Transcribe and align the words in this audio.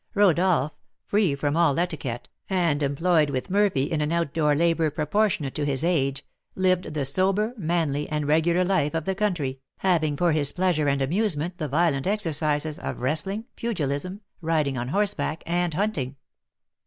Rodolph, 0.15 0.73
free 1.05 1.35
from 1.35 1.55
all 1.55 1.77
etiquette, 1.77 2.27
and 2.49 2.81
employed 2.81 3.29
with 3.29 3.51
Murphy 3.51 3.83
in 3.83 4.01
outdoor 4.11 4.55
labour 4.55 4.89
proportionate 4.89 5.53
to 5.53 5.63
his 5.63 5.83
age, 5.83 6.25
lived 6.55 6.95
the 6.95 7.05
sober, 7.05 7.53
manly, 7.55 8.09
and 8.09 8.27
regular 8.27 8.65
life 8.65 8.95
of 8.95 9.05
the 9.05 9.13
country, 9.13 9.59
having 9.77 10.17
for 10.17 10.31
his 10.31 10.51
pleasure 10.51 10.87
and 10.87 11.03
amusement 11.03 11.59
the 11.59 11.67
violent 11.67 12.07
exercises 12.07 12.79
of 12.79 12.99
wrestling, 13.01 13.45
pugilism, 13.55 14.21
riding 14.41 14.75
on 14.75 14.87
horseback, 14.87 15.43
and 15.45 15.75
hunting. 15.75 16.15